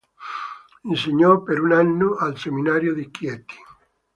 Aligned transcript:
Insegnò 0.91 1.43
per 1.43 1.59
un 1.61 1.73
anno 1.73 2.15
al 2.15 2.35
seminario 2.35 2.95
di 2.95 3.11
Chieti. 3.11 3.53